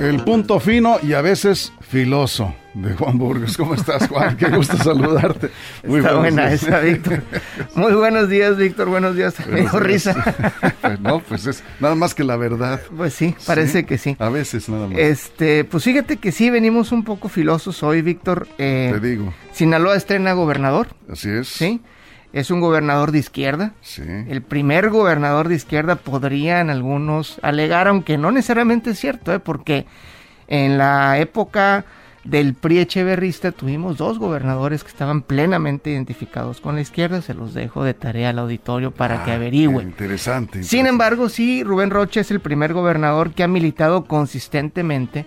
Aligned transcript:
El 0.00 0.24
punto 0.24 0.58
fino 0.60 0.96
y 1.02 1.12
a 1.12 1.20
veces 1.20 1.74
filoso 1.82 2.54
de 2.72 2.94
Juan 2.94 3.18
Burgos. 3.18 3.54
¿Cómo 3.58 3.74
estás, 3.74 4.08
Juan? 4.08 4.34
Qué 4.38 4.48
gusto 4.48 4.74
saludarte. 4.82 5.50
Muy 5.86 6.00
Está 6.00 6.14
buena 6.14 6.50
esa, 6.50 6.80
Víctor. 6.80 7.22
Muy 7.74 7.92
buenos 7.92 8.30
días, 8.30 8.56
Víctor. 8.56 8.88
Buenos 8.88 9.14
días. 9.14 9.34
Me 9.46 9.60
dio 9.60 9.70
risa. 9.80 10.14
Pues 10.80 10.98
no, 11.00 11.20
pues 11.20 11.46
es 11.46 11.62
nada 11.80 11.94
más 11.94 12.14
que 12.14 12.24
la 12.24 12.36
verdad. 12.36 12.80
Pues 12.96 13.12
sí, 13.12 13.34
parece 13.46 13.84
que 13.84 13.98
sí. 13.98 14.16
A 14.18 14.30
veces 14.30 14.70
nada 14.70 14.86
más. 14.86 14.98
Este, 14.98 15.64
pues 15.64 15.84
fíjate 15.84 16.16
que 16.16 16.32
sí, 16.32 16.48
venimos 16.48 16.92
un 16.92 17.04
poco 17.04 17.28
filosos 17.28 17.82
hoy, 17.82 18.00
Víctor. 18.00 18.48
Eh, 18.56 18.90
Te 18.98 19.06
digo. 19.06 19.34
Sinaloa 19.52 19.96
estrena 19.96 20.32
gobernador. 20.32 20.88
Así 21.12 21.28
es. 21.28 21.48
Sí. 21.48 21.82
Es 22.32 22.50
un 22.50 22.60
gobernador 22.60 23.12
de 23.12 23.18
izquierda. 23.18 23.72
Sí. 23.80 24.02
El 24.02 24.42
primer 24.42 24.90
gobernador 24.90 25.48
de 25.48 25.56
izquierda 25.56 25.96
podrían 25.96 26.70
algunos 26.70 27.38
alegar, 27.42 27.88
aunque 27.88 28.18
no 28.18 28.30
necesariamente 28.30 28.90
es 28.90 28.98
cierto, 28.98 29.32
¿eh? 29.32 29.40
porque 29.40 29.86
en 30.46 30.78
la 30.78 31.18
época 31.18 31.84
del 32.24 32.54
PRI 32.54 32.80
echeverrista 32.80 33.50
tuvimos 33.50 33.96
dos 33.96 34.18
gobernadores 34.18 34.84
que 34.84 34.90
estaban 34.90 35.22
plenamente 35.22 35.90
identificados 35.90 36.60
con 36.60 36.74
la 36.74 36.82
izquierda. 36.82 37.22
Se 37.22 37.34
los 37.34 37.54
dejo 37.54 37.82
de 37.82 37.94
tarea 37.94 38.30
al 38.30 38.38
auditorio 38.38 38.90
para 38.90 39.24
que 39.24 39.32
ah, 39.32 39.36
averigüen. 39.36 39.88
Interesante, 39.88 40.62
Sin 40.62 40.86
embargo, 40.86 41.28
sí, 41.28 41.64
Rubén 41.64 41.90
Rocha 41.90 42.20
es 42.20 42.30
el 42.30 42.40
primer 42.40 42.74
gobernador 42.74 43.32
que 43.32 43.42
ha 43.42 43.48
militado 43.48 44.04
consistentemente 44.04 45.26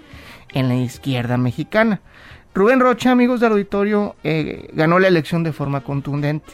en 0.54 0.68
la 0.68 0.76
izquierda 0.76 1.38
mexicana. 1.38 2.02
Rubén 2.54 2.80
Rocha, 2.80 3.12
amigos 3.12 3.40
del 3.40 3.54
auditorio, 3.54 4.16
eh, 4.24 4.70
ganó 4.74 5.00
la 5.00 5.08
elección 5.08 5.44
de 5.44 5.54
forma 5.54 5.82
contundente. 5.82 6.54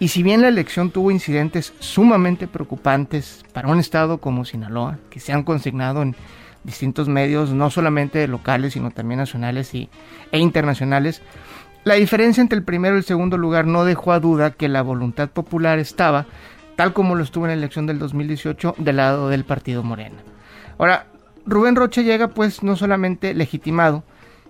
Y 0.00 0.08
si 0.08 0.22
bien 0.22 0.42
la 0.42 0.48
elección 0.48 0.90
tuvo 0.90 1.10
incidentes 1.10 1.72
sumamente 1.78 2.48
preocupantes 2.48 3.44
para 3.52 3.68
un 3.68 3.78
estado 3.78 4.18
como 4.18 4.44
Sinaloa, 4.44 4.98
que 5.08 5.20
se 5.20 5.32
han 5.32 5.44
consignado 5.44 6.02
en 6.02 6.16
distintos 6.64 7.08
medios, 7.08 7.52
no 7.52 7.70
solamente 7.70 8.26
locales, 8.26 8.72
sino 8.72 8.90
también 8.90 9.18
nacionales 9.18 9.72
y, 9.74 9.88
e 10.32 10.38
internacionales, 10.38 11.22
la 11.84 11.94
diferencia 11.94 12.40
entre 12.40 12.58
el 12.58 12.64
primero 12.64 12.96
y 12.96 12.98
el 12.98 13.04
segundo 13.04 13.36
lugar 13.36 13.66
no 13.66 13.84
dejó 13.84 14.12
a 14.12 14.20
duda 14.20 14.52
que 14.52 14.68
la 14.68 14.82
voluntad 14.82 15.28
popular 15.28 15.78
estaba, 15.78 16.26
tal 16.76 16.92
como 16.92 17.14
lo 17.14 17.22
estuvo 17.22 17.44
en 17.44 17.50
la 17.50 17.56
elección 17.56 17.86
del 17.86 17.98
2018, 17.98 18.76
del 18.78 18.96
lado 18.96 19.28
del 19.28 19.44
partido 19.44 19.82
Morena. 19.82 20.16
Ahora, 20.78 21.06
Rubén 21.46 21.76
Rocha 21.76 22.00
llega 22.00 22.28
pues 22.28 22.62
no 22.62 22.74
solamente 22.74 23.34
legitimado, 23.34 24.02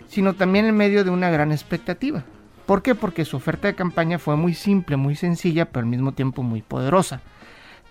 sino 0.06 0.34
también 0.34 0.66
en 0.66 0.76
medio 0.76 1.04
de 1.04 1.10
una 1.10 1.28
gran 1.28 1.50
expectativa. 1.50 2.24
¿Por 2.66 2.82
qué? 2.82 2.94
Porque 2.94 3.24
su 3.24 3.36
oferta 3.36 3.68
de 3.68 3.74
campaña 3.74 4.18
fue 4.18 4.36
muy 4.36 4.54
simple, 4.54 4.96
muy 4.96 5.16
sencilla, 5.16 5.66
pero 5.66 5.84
al 5.84 5.90
mismo 5.90 6.12
tiempo 6.12 6.42
muy 6.42 6.62
poderosa. 6.62 7.20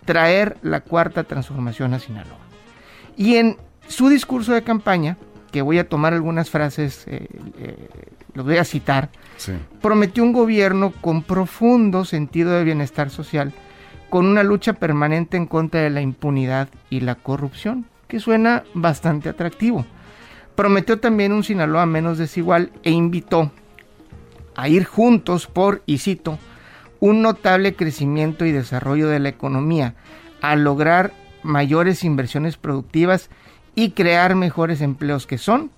Traer 0.05 0.57
la 0.63 0.81
cuarta 0.81 1.23
transformación 1.23 1.93
a 1.93 1.99
Sinaloa. 1.99 2.37
Y 3.15 3.35
en 3.35 3.57
su 3.87 4.09
discurso 4.09 4.53
de 4.53 4.63
campaña, 4.63 5.17
que 5.51 5.61
voy 5.61 5.77
a 5.77 5.87
tomar 5.87 6.13
algunas 6.13 6.49
frases, 6.49 7.05
eh, 7.07 7.27
eh, 7.59 7.89
los 8.33 8.45
voy 8.45 8.57
a 8.57 8.63
citar, 8.63 9.09
prometió 9.81 10.23
un 10.23 10.33
gobierno 10.33 10.91
con 10.99 11.21
profundo 11.21 12.05
sentido 12.05 12.51
de 12.53 12.63
bienestar 12.63 13.11
social, 13.11 13.53
con 14.09 14.25
una 14.25 14.41
lucha 14.41 14.73
permanente 14.73 15.37
en 15.37 15.45
contra 15.45 15.81
de 15.81 15.91
la 15.91 16.01
impunidad 16.01 16.69
y 16.89 17.01
la 17.01 17.15
corrupción, 17.15 17.85
que 18.07 18.19
suena 18.19 18.63
bastante 18.73 19.29
atractivo. 19.29 19.85
Prometió 20.55 20.99
también 20.99 21.31
un 21.31 21.43
Sinaloa 21.43 21.85
menos 21.85 22.17
desigual 22.17 22.71
e 22.83 22.91
invitó 22.91 23.51
a 24.55 24.67
ir 24.67 24.85
juntos 24.85 25.47
por, 25.47 25.83
y 25.85 25.97
cito, 25.99 26.37
un 26.99 27.21
notable 27.21 27.75
crecimiento 27.75 28.45
y 28.45 28.51
desarrollo 28.51 29.09
de 29.09 29.19
la 29.19 29.29
economía, 29.29 29.95
a 30.41 30.55
lograr 30.55 31.11
mayores 31.43 32.03
inversiones 32.03 32.57
productivas 32.57 33.29
y 33.75 33.91
crear 33.91 34.35
mejores 34.35 34.81
empleos 34.81 35.27
que 35.27 35.37
son, 35.37 35.71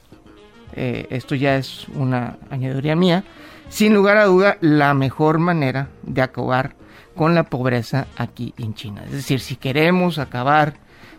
eh, 0.73 1.07
esto 1.09 1.35
ya 1.35 1.55
es 1.55 1.87
una 1.95 2.37
añadiduría 2.49 2.95
mía, 2.95 3.23
sin 3.69 3.93
lugar 3.93 4.17
a 4.17 4.25
duda 4.25 4.57
la 4.61 4.93
mejor 4.93 5.39
manera 5.39 5.89
de 6.03 6.21
acabar 6.21 6.75
con 7.15 7.33
la 7.33 7.43
pobreza 7.43 8.07
aquí 8.17 8.53
en 8.57 8.73
China. 8.73 9.03
Es 9.05 9.11
decir, 9.11 9.39
si 9.39 9.55
queremos 9.55 10.19
acabar 10.19 10.73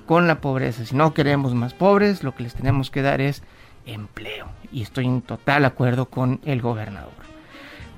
con 0.06 0.26
la 0.26 0.40
pobreza, 0.40 0.84
si 0.84 0.94
no 0.94 1.14
queremos 1.14 1.54
más 1.54 1.74
pobres, 1.74 2.22
lo 2.22 2.34
que 2.34 2.44
les 2.44 2.54
tenemos 2.54 2.90
que 2.90 3.02
dar 3.02 3.20
es 3.20 3.42
empleo. 3.86 4.46
Y 4.70 4.82
estoy 4.82 5.06
en 5.06 5.22
total 5.22 5.64
acuerdo 5.64 6.06
con 6.06 6.40
el 6.44 6.60
gobernador. 6.60 7.12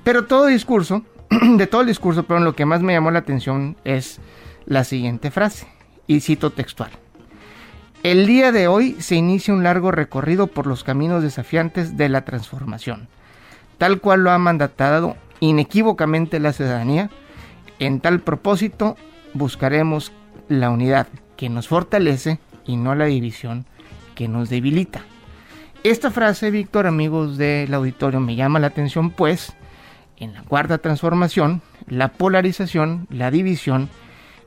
Pero 0.03 0.25
todo 0.25 0.45
discurso, 0.47 1.03
de 1.29 1.67
todo 1.67 1.81
el 1.81 1.87
discurso, 1.87 2.23
pero 2.23 2.39
lo 2.39 2.55
que 2.55 2.65
más 2.65 2.81
me 2.81 2.93
llamó 2.93 3.11
la 3.11 3.19
atención 3.19 3.77
es 3.83 4.19
la 4.65 4.83
siguiente 4.83 5.31
frase, 5.31 5.67
y 6.07 6.21
cito 6.21 6.51
textual. 6.51 6.91
El 8.01 8.27
día 8.27 8.53
de 8.53 8.67
hoy 8.67 8.95
se 8.99 9.15
inicia 9.15 9.53
un 9.53 9.63
largo 9.63 9.91
recorrido 9.91 10.47
por 10.47 10.67
los 10.67 10.85
caminos 10.85 11.21
desafiantes 11.21 11.97
de 11.97 12.07
la 12.07 12.23
transformación, 12.23 13.09
tal 13.77 13.99
cual 13.99 14.23
lo 14.23 14.31
ha 14.31 14.37
mandatado 14.37 15.17
inequívocamente 15.41 16.39
la 16.39 16.53
ciudadanía. 16.53 17.09
En 17.77 17.99
tal 17.99 18.21
propósito 18.21 18.95
buscaremos 19.33 20.13
la 20.47 20.69
unidad 20.69 21.07
que 21.35 21.49
nos 21.49 21.67
fortalece 21.67 22.39
y 22.65 22.77
no 22.77 22.95
la 22.95 23.05
división 23.05 23.65
que 24.15 24.27
nos 24.27 24.49
debilita. 24.49 25.01
Esta 25.83 26.11
frase, 26.11 26.51
Víctor, 26.51 26.87
amigos 26.87 27.37
del 27.37 27.73
auditorio, 27.73 28.19
me 28.19 28.35
llama 28.35 28.59
la 28.59 28.67
atención, 28.67 29.11
pues 29.11 29.53
en 30.19 30.33
la 30.33 30.43
cuarta 30.43 30.77
transformación, 30.77 31.61
la 31.87 32.09
polarización, 32.09 33.07
la 33.09 33.31
división, 33.31 33.89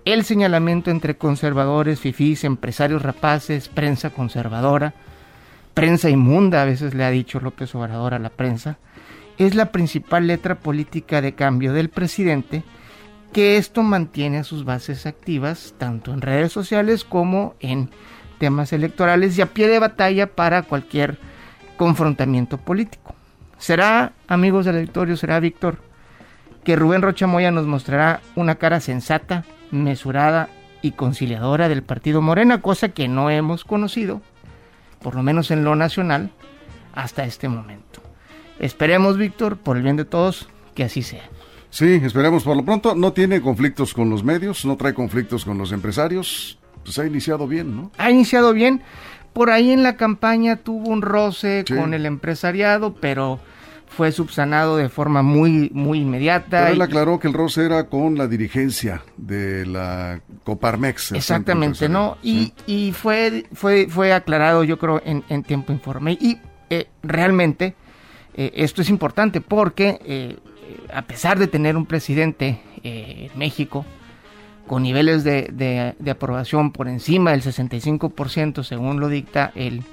el 0.04 0.24
señalamiento 0.24 0.90
entre 0.90 1.16
conservadores, 1.16 2.00
fifís, 2.00 2.44
empresarios 2.44 3.02
rapaces, 3.02 3.68
prensa 3.68 4.10
conservadora, 4.10 4.94
prensa 5.74 6.10
inmunda, 6.10 6.62
a 6.62 6.66
veces 6.66 6.94
le 6.94 7.04
ha 7.04 7.10
dicho 7.10 7.40
López 7.40 7.74
Obrador 7.74 8.14
a 8.14 8.18
la 8.18 8.28
prensa, 8.28 8.78
es 9.38 9.54
la 9.54 9.72
principal 9.72 10.26
letra 10.26 10.56
política 10.56 11.20
de 11.20 11.34
cambio 11.34 11.72
del 11.72 11.88
presidente, 11.88 12.62
que 13.32 13.56
esto 13.56 13.82
mantiene 13.82 14.38
a 14.38 14.44
sus 14.44 14.64
bases 14.64 15.06
activas 15.06 15.74
tanto 15.78 16.12
en 16.12 16.20
redes 16.20 16.52
sociales 16.52 17.04
como 17.04 17.54
en 17.60 17.88
temas 18.38 18.72
electorales 18.72 19.38
y 19.38 19.42
a 19.42 19.46
pie 19.46 19.68
de 19.68 19.78
batalla 19.78 20.26
para 20.26 20.62
cualquier 20.62 21.16
confrontamiento 21.76 22.58
político. 22.58 23.14
Será, 23.62 24.10
amigos 24.26 24.64
del 24.64 24.74
auditorio, 24.74 25.16
será 25.16 25.38
Víctor, 25.38 25.78
que 26.64 26.74
Rubén 26.74 27.00
Rocha 27.00 27.28
Moya 27.28 27.52
nos 27.52 27.64
mostrará 27.64 28.20
una 28.34 28.56
cara 28.56 28.80
sensata, 28.80 29.44
mesurada 29.70 30.48
y 30.82 30.90
conciliadora 30.90 31.68
del 31.68 31.84
partido 31.84 32.20
Morena, 32.20 32.60
cosa 32.60 32.88
que 32.88 33.06
no 33.06 33.30
hemos 33.30 33.62
conocido, 33.62 34.20
por 35.00 35.14
lo 35.14 35.22
menos 35.22 35.52
en 35.52 35.62
lo 35.62 35.76
nacional, 35.76 36.32
hasta 36.92 37.24
este 37.24 37.48
momento. 37.48 38.02
Esperemos, 38.58 39.16
Víctor, 39.16 39.56
por 39.56 39.76
el 39.76 39.84
bien 39.84 39.94
de 39.94 40.06
todos, 40.06 40.48
que 40.74 40.82
así 40.82 41.04
sea. 41.04 41.30
Sí, 41.70 42.00
esperemos 42.02 42.42
por 42.42 42.56
lo 42.56 42.64
pronto. 42.64 42.96
No 42.96 43.12
tiene 43.12 43.40
conflictos 43.40 43.94
con 43.94 44.10
los 44.10 44.24
medios, 44.24 44.64
no 44.64 44.76
trae 44.76 44.92
conflictos 44.92 45.44
con 45.44 45.56
los 45.56 45.70
empresarios. 45.70 46.58
Pues 46.82 46.98
ha 46.98 47.06
iniciado 47.06 47.46
bien, 47.46 47.76
¿no? 47.76 47.92
Ha 47.96 48.10
iniciado 48.10 48.52
bien. 48.54 48.82
Por 49.32 49.50
ahí 49.50 49.70
en 49.70 49.82
la 49.82 49.96
campaña 49.96 50.56
tuvo 50.56 50.90
un 50.90 51.02
roce 51.02 51.64
con 51.66 51.94
el 51.94 52.06
empresariado, 52.06 52.94
pero 52.94 53.40
fue 53.88 54.10
subsanado 54.10 54.76
de 54.76 54.88
forma 54.88 55.22
muy, 55.22 55.70
muy 55.72 56.00
inmediata. 56.00 56.62
Pero 56.64 56.74
él 56.74 56.82
aclaró 56.82 57.18
que 57.18 57.28
el 57.28 57.34
roce 57.34 57.64
era 57.64 57.88
con 57.88 58.16
la 58.16 58.26
dirigencia 58.26 59.02
de 59.16 59.66
la 59.66 60.20
Coparmex. 60.44 61.12
Exactamente, 61.12 61.88
¿no? 61.88 62.16
Y, 62.22 62.52
y, 62.66 62.92
fue, 62.92 63.46
fue, 63.52 63.86
fue 63.88 64.12
aclarado, 64.12 64.64
yo 64.64 64.78
creo, 64.78 65.00
en, 65.04 65.24
en 65.28 65.42
tiempo 65.42 65.72
informe. 65.72 66.12
Y 66.20 66.38
eh, 66.70 66.88
realmente 67.02 67.74
eh, 68.34 68.50
esto 68.54 68.80
es 68.80 68.88
importante 68.88 69.42
porque 69.42 70.00
eh, 70.06 70.38
a 70.92 71.02
pesar 71.02 71.38
de 71.38 71.46
tener 71.46 71.76
un 71.76 71.84
presidente 71.84 72.60
en 72.82 73.30
México 73.38 73.84
con 74.66 74.82
niveles 74.82 75.24
de, 75.24 75.48
de, 75.52 75.94
de 75.98 76.10
aprobación 76.10 76.72
por 76.72 76.88
encima 76.88 77.32
del 77.32 77.42
65%, 77.42 78.62
según 78.62 79.00
lo 79.00 79.08
dicta 79.08 79.52
el 79.54 79.84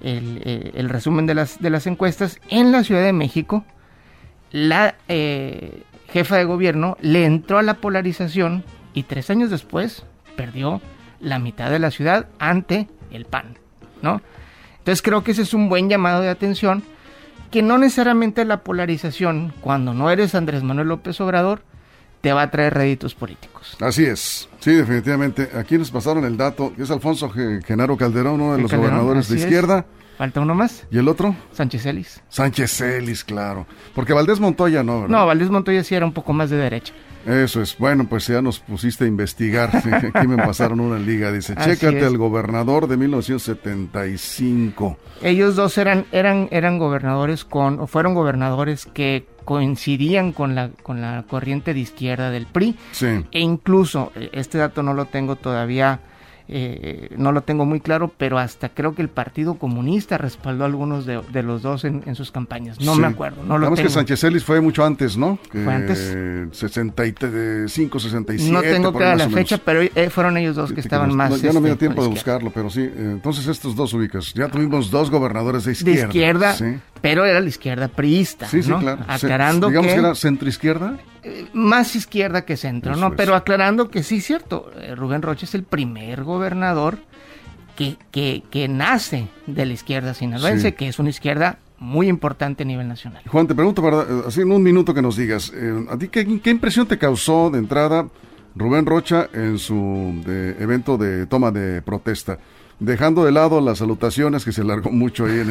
el, 0.00 0.72
el, 0.74 0.88
resumen 0.88 1.26
de 1.26 1.34
las, 1.34 1.60
de 1.60 1.70
las 1.70 1.86
encuestas, 1.86 2.40
en 2.48 2.72
la 2.72 2.84
Ciudad 2.84 3.04
de 3.04 3.12
México, 3.12 3.64
la 4.50 4.94
eh, 5.08 5.82
jefa 6.08 6.36
de 6.36 6.44
gobierno 6.44 6.96
le 7.00 7.24
entró 7.24 7.58
a 7.58 7.62
la 7.62 7.74
polarización 7.74 8.64
y 8.94 9.04
tres 9.04 9.30
años 9.30 9.50
después 9.50 10.04
perdió 10.36 10.80
la 11.20 11.38
mitad 11.38 11.70
de 11.70 11.78
la 11.78 11.90
ciudad 11.90 12.26
ante 12.38 12.88
el 13.10 13.26
PAN, 13.26 13.58
¿no? 14.02 14.22
Entonces 14.78 15.02
creo 15.02 15.22
que 15.22 15.32
ese 15.32 15.42
es 15.42 15.54
un 15.54 15.68
buen 15.68 15.88
llamado 15.88 16.22
de 16.22 16.30
atención, 16.30 16.82
que 17.50 17.62
no 17.62 17.78
necesariamente 17.78 18.44
la 18.44 18.62
polarización, 18.62 19.52
cuando 19.60 19.92
no 19.92 20.10
eres 20.10 20.34
Andrés 20.34 20.62
Manuel 20.62 20.88
López 20.88 21.20
Obrador, 21.20 21.62
te 22.20 22.32
va 22.32 22.42
a 22.42 22.50
traer 22.50 22.74
réditos 22.74 23.14
políticos. 23.14 23.76
Así 23.80 24.04
es, 24.04 24.48
sí, 24.60 24.72
definitivamente. 24.72 25.50
Aquí 25.56 25.78
nos 25.78 25.90
pasaron 25.90 26.24
el 26.24 26.36
dato, 26.36 26.72
que 26.74 26.82
es 26.82 26.90
Alfonso 26.90 27.30
Genaro 27.30 27.96
Calderón, 27.96 28.40
uno 28.40 28.56
de 28.56 28.62
los 28.62 28.72
gobernadores 28.72 29.28
de 29.28 29.38
izquierda. 29.38 29.86
Falta 30.20 30.40
uno 30.42 30.54
más. 30.54 30.86
¿Y 30.90 30.98
el 30.98 31.08
otro? 31.08 31.34
Sánchez 31.52 31.82
Celis. 31.82 32.22
Sánchez 32.28 32.76
Celis, 32.76 33.24
claro. 33.24 33.66
Porque 33.94 34.12
Valdés 34.12 34.38
Montoya 34.38 34.82
no, 34.82 35.00
¿verdad? 35.00 35.16
No, 35.16 35.26
Valdés 35.26 35.48
Montoya 35.48 35.82
sí 35.82 35.94
era 35.94 36.04
un 36.04 36.12
poco 36.12 36.34
más 36.34 36.50
de 36.50 36.58
derecha. 36.58 36.92
Eso 37.24 37.62
es. 37.62 37.78
Bueno, 37.78 38.06
pues 38.06 38.26
ya 38.26 38.42
nos 38.42 38.60
pusiste 38.60 39.04
a 39.04 39.06
investigar. 39.06 39.70
Aquí 40.14 40.26
me 40.26 40.36
pasaron 40.36 40.80
una 40.80 40.98
liga. 40.98 41.32
Dice, 41.32 41.56
chécate 41.56 42.04
al 42.04 42.18
gobernador 42.18 42.86
de 42.86 42.98
1975. 42.98 44.98
Ellos 45.22 45.56
dos 45.56 45.78
eran, 45.78 46.04
eran, 46.12 46.48
eran 46.50 46.78
gobernadores 46.78 47.46
con, 47.46 47.80
o 47.80 47.86
fueron 47.86 48.12
gobernadores 48.12 48.86
que 48.86 49.26
coincidían 49.50 50.30
con 50.30 50.54
la, 50.54 50.70
con 50.80 51.00
la 51.00 51.24
corriente 51.28 51.74
de 51.74 51.80
izquierda 51.80 52.30
del 52.30 52.46
PRI. 52.46 52.76
Sí. 52.92 53.24
E 53.32 53.40
incluso, 53.40 54.12
eh, 54.14 54.30
este 54.32 54.58
dato 54.58 54.80
no 54.84 54.94
lo 54.94 55.06
tengo 55.06 55.34
todavía 55.34 55.98
eh, 56.52 57.10
no 57.16 57.30
lo 57.30 57.42
tengo 57.42 57.64
muy 57.64 57.78
claro, 57.78 58.12
pero 58.16 58.36
hasta 58.36 58.70
creo 58.70 58.92
que 58.96 59.02
el 59.02 59.08
Partido 59.08 59.54
Comunista 59.54 60.18
respaldó 60.18 60.64
a 60.64 60.66
algunos 60.66 61.06
de, 61.06 61.42
los 61.44 61.62
dos 61.62 61.84
en, 61.84 62.14
sus 62.16 62.32
campañas. 62.32 62.80
No 62.80 62.96
me 62.96 63.06
acuerdo. 63.06 63.44
No 63.44 63.56
lo 63.56 63.72
que 63.72 63.88
Sánchez 63.88 64.18
Celis 64.18 64.42
fue 64.42 64.60
mucho 64.60 64.84
antes, 64.84 65.16
¿no? 65.16 65.38
fue 65.52 65.72
antes. 65.72 66.16
65, 66.50 68.00
67. 68.00 68.52
No 68.52 68.62
tengo 68.62 68.92
clara 68.92 69.14
la 69.14 69.30
fecha, 69.30 69.58
pero 69.58 69.80
eh, 69.82 70.10
fueron 70.10 70.36
ellos 70.38 70.56
dos 70.56 70.72
que 70.72 70.80
estaban 70.80 71.14
más. 71.14 71.30
No, 71.30 71.36
ya 71.36 71.52
no 71.52 71.60
me 71.60 71.68
dio 71.68 71.74
este, 71.74 71.86
tiempo 71.86 72.02
de 72.02 72.08
buscarlo, 72.08 72.50
pero 72.50 72.68
sí. 72.68 72.80
Eh, 72.80 72.92
entonces 72.96 73.46
estos 73.46 73.76
dos 73.76 73.94
ubicas. 73.94 74.34
Ya 74.34 74.48
tuvimos 74.48 74.90
dos 74.90 75.08
gobernadores 75.08 75.64
de 75.66 75.72
izquierda. 75.72 76.00
De 76.00 76.08
izquierda, 76.08 76.56
pero 77.00 77.24
era 77.24 77.40
la 77.40 77.48
izquierda 77.48 77.88
priista. 77.88 78.46
Sí, 78.46 78.62
sí, 78.62 78.72
claro. 78.72 79.04
Aclarando 79.06 79.68
digamos 79.68 79.88
que, 79.88 79.94
que 79.94 80.00
era 80.00 80.14
centroizquierda 80.14 80.98
más 81.52 81.94
izquierda 81.96 82.44
que 82.44 82.56
centro, 82.56 82.96
¿no? 82.96 83.14
Pero 83.14 83.34
aclarando 83.34 83.90
que 83.90 84.02
sí, 84.02 84.20
cierto, 84.20 84.70
eh, 84.76 84.94
Rubén 84.94 85.22
Rocha 85.22 85.44
es 85.44 85.54
el 85.54 85.64
primer 85.64 86.24
gobernador 86.24 86.98
que, 87.76 87.96
que, 88.50 88.68
nace 88.68 89.28
de 89.46 89.64
la 89.64 89.72
izquierda 89.72 90.12
sinaloense, 90.12 90.74
que 90.74 90.88
es 90.88 90.98
una 90.98 91.08
izquierda 91.08 91.58
muy 91.78 92.08
importante 92.08 92.62
a 92.62 92.66
nivel 92.66 92.86
nacional. 92.86 93.22
Juan, 93.26 93.46
te 93.46 93.54
pregunto, 93.54 93.82
eh, 94.02 94.22
así 94.26 94.42
en 94.42 94.52
un 94.52 94.62
minuto 94.62 94.92
que 94.92 95.00
nos 95.00 95.16
digas, 95.16 95.50
eh, 95.54 95.86
¿a 95.88 95.96
ti 95.96 96.08
qué, 96.08 96.50
impresión 96.50 96.86
te 96.86 96.98
causó 96.98 97.48
de 97.50 97.58
entrada 97.58 98.06
Rubén 98.54 98.84
Rocha 98.84 99.30
en 99.32 99.58
su 99.58 100.22
evento 100.26 100.98
de 100.98 101.26
toma 101.26 101.50
de 101.50 101.80
protesta? 101.80 102.38
Dejando 102.80 103.24
de 103.24 103.32
lado 103.32 103.60
las 103.60 103.78
salutaciones 103.78 104.44
que 104.44 104.52
se 104.52 104.64
largó 104.64 104.90
mucho 104.90 105.26
ahí, 105.26 105.42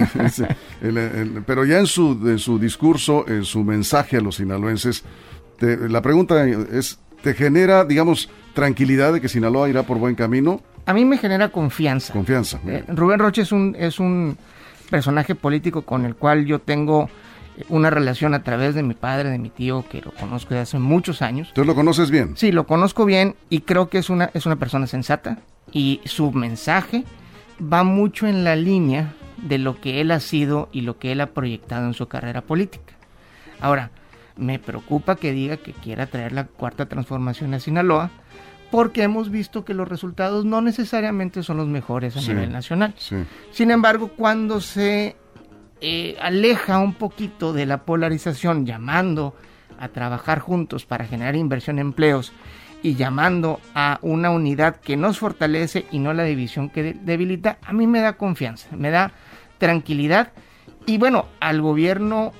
en 0.81 1.43
pero 1.45 1.63
ya 1.63 1.79
en 1.79 1.87
su, 1.87 2.19
en 2.25 2.39
su 2.39 2.57
discurso, 2.59 3.25
en 3.27 3.45
su 3.45 3.63
mensaje 3.63 4.17
a 4.17 4.21
los 4.21 4.35
sinaloenses, 4.37 5.03
la 5.61 6.01
pregunta 6.01 6.47
es, 6.47 6.99
¿te 7.21 7.33
genera, 7.33 7.85
digamos, 7.85 8.29
tranquilidad 8.53 9.13
de 9.13 9.21
que 9.21 9.29
Sinaloa 9.29 9.69
irá 9.69 9.83
por 9.83 9.97
buen 9.97 10.15
camino? 10.15 10.61
A 10.85 10.93
mí 10.93 11.05
me 11.05 11.17
genera 11.17 11.49
confianza. 11.49 12.13
Confianza. 12.13 12.59
Eh, 12.65 12.83
Rubén 12.87 13.19
Roche 13.19 13.43
es 13.43 13.51
un, 13.51 13.75
es 13.77 13.99
un 13.99 14.37
personaje 14.89 15.35
político 15.35 15.83
con 15.83 16.05
el 16.05 16.15
cual 16.15 16.45
yo 16.45 16.59
tengo 16.59 17.09
eh, 17.57 17.65
una 17.69 17.89
relación 17.89 18.33
a 18.33 18.43
través 18.43 18.73
de 18.73 18.81
mi 18.81 18.95
padre, 18.95 19.29
de 19.29 19.37
mi 19.37 19.49
tío, 19.49 19.85
que 19.87 20.01
lo 20.01 20.11
conozco 20.11 20.49
desde 20.55 20.61
hace 20.61 20.79
muchos 20.79 21.21
años. 21.21 21.51
¿Tú 21.53 21.63
lo 21.63 21.75
conoces 21.75 22.09
bien? 22.09 22.35
Sí, 22.35 22.51
lo 22.51 22.65
conozco 22.65 23.05
bien 23.05 23.35
y 23.49 23.61
creo 23.61 23.89
que 23.89 23.99
es 23.99 24.09
una, 24.09 24.31
es 24.33 24.45
una 24.45 24.55
persona 24.55 24.87
sensata 24.87 25.39
y 25.71 26.01
su 26.05 26.31
mensaje 26.31 27.03
va 27.61 27.83
mucho 27.83 28.27
en 28.27 28.43
la 28.43 28.55
línea 28.55 29.13
de 29.37 29.57
lo 29.57 29.79
que 29.79 30.01
él 30.01 30.11
ha 30.11 30.19
sido 30.19 30.69
y 30.71 30.81
lo 30.81 30.97
que 30.97 31.11
él 31.11 31.21
ha 31.21 31.27
proyectado 31.27 31.85
en 31.85 31.93
su 31.93 32.07
carrera 32.07 32.41
política. 32.41 32.93
Ahora, 33.61 33.91
me 34.37 34.59
preocupa 34.59 35.15
que 35.15 35.33
diga 35.33 35.57
que 35.57 35.73
quiera 35.73 36.07
traer 36.07 36.31
la 36.31 36.45
cuarta 36.45 36.87
transformación 36.87 37.53
a 37.53 37.59
Sinaloa, 37.59 38.09
porque 38.71 39.03
hemos 39.03 39.29
visto 39.29 39.65
que 39.65 39.73
los 39.73 39.87
resultados 39.87 40.45
no 40.45 40.61
necesariamente 40.61 41.43
son 41.43 41.57
los 41.57 41.67
mejores 41.67 42.15
a 42.15 42.21
nivel 42.21 42.51
nacional. 42.51 42.93
Sin 43.51 43.71
embargo, 43.71 44.11
cuando 44.15 44.61
se 44.61 45.15
eh, 45.81 46.17
aleja 46.21 46.77
un 46.77 46.93
poquito 46.93 47.51
de 47.51 47.65
la 47.65 47.83
polarización, 47.83 48.65
llamando 48.65 49.35
a 49.79 49.87
trabajar 49.89 50.39
juntos 50.39 50.85
para 50.85 51.05
generar 51.05 51.35
inversión 51.35 51.79
en 51.79 51.87
empleos 51.87 52.31
y 52.81 52.95
llamando 52.95 53.59
a 53.73 53.99
una 54.01 54.29
unidad 54.29 54.77
que 54.77 54.97
nos 54.97 55.19
fortalece 55.19 55.85
y 55.91 55.99
no 55.99 56.13
la 56.13 56.23
división 56.23 56.69
que 56.69 56.93
debilita, 56.93 57.57
a 57.61 57.73
mí 57.73 57.87
me 57.87 58.01
da 58.01 58.13
confianza, 58.13 58.75
me 58.75 58.89
da 58.89 59.11
tranquilidad 59.57 60.31
y 60.85 60.97
bueno, 60.97 61.27
al 61.39 61.61
gobierno 61.61 62.33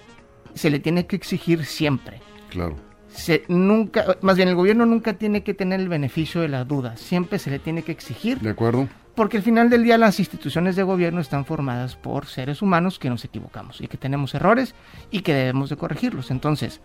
se 0.54 0.70
le 0.70 0.80
tiene 0.80 1.06
que 1.06 1.16
exigir 1.16 1.66
siempre. 1.66 2.22
Claro. 2.50 2.76
Se, 3.10 3.44
nunca, 3.48 4.18
más 4.22 4.38
bien 4.38 4.48
el 4.50 4.56
gobierno 4.56 4.86
nunca 4.86 5.14
tiene 5.14 5.44
que 5.44 5.54
tener 5.54 5.80
el 5.80 5.90
beneficio 5.90 6.42
de 6.42 6.48
la 6.48 6.64
duda, 6.64 6.96
siempre 6.96 7.38
se 7.40 7.50
le 7.50 7.60
tiene 7.60 7.84
que 7.84 7.92
exigir. 7.92 8.40
De 8.40 8.52
acuerdo. 8.52 8.88
Porque 9.16 9.38
al 9.38 9.44
final 9.44 9.70
del 9.70 9.84
día 9.84 9.98
las 9.98 10.20
instituciones 10.20 10.78
de 10.78 10.84
gobierno 10.84 11.20
están 11.20 11.44
formadas 11.44 11.98
por 11.98 12.28
seres 12.28 12.62
humanos 12.62 13.00
que 13.00 13.10
nos 13.10 13.26
equivocamos 13.26 13.82
y 13.82 13.88
que 13.88 13.98
tenemos 13.98 14.34
errores 14.34 14.76
y 15.12 15.22
que 15.22 15.34
debemos 15.34 15.70
de 15.70 15.76
corregirlos. 15.76 16.32
Entonces, 16.32 16.80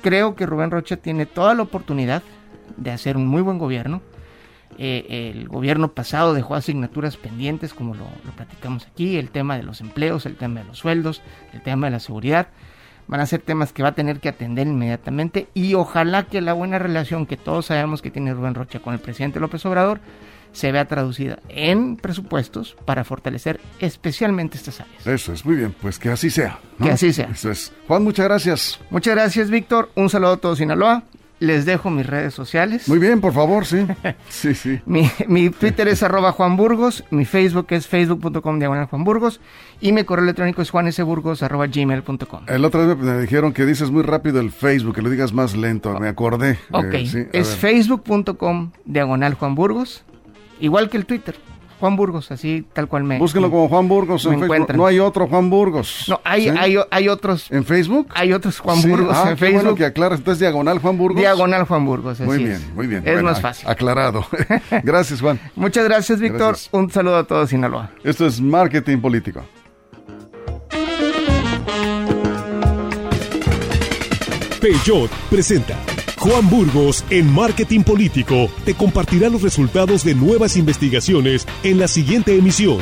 creo 0.00 0.34
que 0.34 0.46
Rubén 0.46 0.70
Rocha 0.70 0.96
tiene 0.96 1.26
toda 1.26 1.54
la 1.54 1.62
oportunidad 1.62 2.22
de 2.76 2.90
hacer 2.90 3.16
un 3.16 3.26
muy 3.26 3.42
buen 3.42 3.58
gobierno. 3.58 4.02
Eh, 4.78 5.32
el 5.34 5.48
gobierno 5.48 5.92
pasado 5.92 6.32
dejó 6.32 6.54
asignaturas 6.54 7.16
pendientes, 7.16 7.74
como 7.74 7.94
lo, 7.94 8.06
lo 8.24 8.32
platicamos 8.32 8.86
aquí, 8.86 9.16
el 9.16 9.30
tema 9.30 9.56
de 9.56 9.62
los 9.62 9.80
empleos, 9.80 10.26
el 10.26 10.36
tema 10.36 10.60
de 10.60 10.66
los 10.66 10.78
sueldos, 10.78 11.22
el 11.52 11.62
tema 11.62 11.88
de 11.88 11.90
la 11.92 12.00
seguridad 12.00 12.48
van 13.10 13.20
a 13.20 13.26
ser 13.26 13.42
temas 13.42 13.72
que 13.72 13.82
va 13.82 13.88
a 13.88 13.94
tener 13.94 14.20
que 14.20 14.28
atender 14.28 14.68
inmediatamente 14.68 15.48
y 15.52 15.74
ojalá 15.74 16.26
que 16.26 16.40
la 16.40 16.52
buena 16.52 16.78
relación 16.78 17.26
que 17.26 17.36
todos 17.36 17.66
sabemos 17.66 18.02
que 18.02 18.12
tiene 18.12 18.32
Rubén 18.32 18.54
Rocha 18.54 18.78
con 18.78 18.94
el 18.94 19.00
presidente 19.00 19.40
López 19.40 19.66
Obrador 19.66 20.00
se 20.52 20.70
vea 20.70 20.84
traducida 20.84 21.40
en 21.48 21.96
presupuestos 21.96 22.76
para 22.84 23.02
fortalecer 23.02 23.60
especialmente 23.80 24.56
estas 24.58 24.80
áreas. 24.80 25.06
Eso 25.06 25.32
es, 25.32 25.44
muy 25.44 25.56
bien, 25.56 25.74
pues 25.80 25.98
que 25.98 26.08
así 26.08 26.30
sea. 26.30 26.60
Que 26.80 26.90
así 26.90 27.12
sea. 27.12 27.30
Eso 27.32 27.50
es. 27.50 27.72
Juan, 27.88 28.04
muchas 28.04 28.26
gracias. 28.26 28.80
Muchas 28.90 29.14
gracias, 29.14 29.50
Víctor. 29.50 29.90
Un 29.96 30.08
saludo 30.08 30.32
a 30.32 30.36
todos 30.36 30.58
Sinaloa. 30.58 31.02
Les 31.40 31.64
dejo 31.64 31.90
mis 31.90 32.06
redes 32.06 32.34
sociales. 32.34 32.86
Muy 32.86 32.98
bien, 32.98 33.20
por 33.20 33.32
favor, 33.32 33.66
sí. 33.66 33.86
Sí, 34.28 34.54
sí. 34.54 34.80
mi, 34.84 35.50
Twitter 35.50 35.88
es 35.88 36.02
arroba 36.02 36.32
Juan 36.32 36.56
Burgos, 36.56 37.04
mi 37.10 37.24
Facebook 37.24 37.66
es 37.70 37.88
facebook.com 37.88 38.58
diagonal 38.58 38.86
Juan 38.86 39.04
Burgos 39.04 39.40
y 39.80 39.92
mi 39.92 40.04
correo 40.04 40.24
electrónico 40.24 40.62
es 40.62 40.70
juanesburgos 40.70 41.42
arroba 41.42 41.66
gmail.com. 41.66 42.44
El 42.46 42.64
otro 42.64 42.84
día 42.84 42.94
me 42.94 43.20
dijeron 43.20 43.52
que 43.52 43.64
dices 43.64 43.90
muy 43.90 44.02
rápido 44.02 44.40
el 44.40 44.52
Facebook, 44.52 44.94
que 44.94 45.02
lo 45.02 45.10
digas 45.10 45.32
más 45.32 45.56
lento, 45.56 45.98
me 45.98 46.08
acordé. 46.08 46.58
Ok, 46.70 46.94
es 47.32 47.56
facebook.com 47.56 48.72
diagonal 48.84 49.34
Juan 49.34 49.54
Burgos, 49.54 50.04
igual 50.60 50.90
que 50.90 50.98
el 50.98 51.06
Twitter. 51.06 51.36
Juan 51.80 51.96
Burgos, 51.96 52.30
así 52.30 52.66
tal 52.74 52.88
cual 52.88 53.04
me. 53.04 53.18
Búsquenlo 53.18 53.50
como 53.50 53.68
Juan 53.68 53.88
Burgos 53.88 54.26
en 54.26 54.38
Facebook. 54.38 54.74
No 54.74 54.86
hay 54.86 54.98
otro 54.98 55.26
Juan 55.26 55.48
Burgos. 55.48 56.04
No, 56.08 56.20
hay, 56.24 56.48
hay, 56.48 56.76
hay, 56.90 57.08
otros. 57.08 57.50
¿En 57.50 57.64
Facebook? 57.64 58.08
Hay 58.14 58.34
otros 58.34 58.58
Juan 58.60 58.82
Burgos 58.82 59.16
ah, 59.16 59.30
en 59.30 59.38
Facebook. 59.38 59.62
Bueno 59.62 59.76
que 59.76 59.86
aclaras, 59.86 60.18
entonces 60.18 60.40
diagonal 60.40 60.78
Juan 60.78 60.98
Burgos. 60.98 61.20
Diagonal 61.20 61.64
Juan 61.64 61.86
Burgos, 61.86 62.20
Muy 62.20 62.44
bien, 62.44 62.60
muy 62.74 62.86
bien. 62.86 63.02
Es 63.06 63.22
más 63.22 63.40
fácil. 63.40 63.68
Aclarado. 63.68 64.26
gracias, 64.82 65.20
Juan. 65.22 65.40
Muchas 65.56 65.84
gracias, 65.84 66.20
Víctor. 66.20 66.56
Un 66.72 66.90
saludo 66.90 67.16
a 67.16 67.24
todos, 67.24 67.48
Sinaloa. 67.48 67.90
Esto 68.04 68.26
es 68.26 68.40
Marketing 68.40 68.98
Político. 68.98 69.42
Peugeot 74.60 75.10
presenta 75.30 75.78
Juan 76.20 76.50
Burgos 76.50 77.02
en 77.08 77.32
Marketing 77.32 77.80
Político 77.80 78.50
te 78.66 78.74
compartirá 78.74 79.30
los 79.30 79.40
resultados 79.40 80.04
de 80.04 80.14
nuevas 80.14 80.58
investigaciones 80.58 81.46
en 81.62 81.78
la 81.78 81.88
siguiente 81.88 82.36
emisión. 82.36 82.76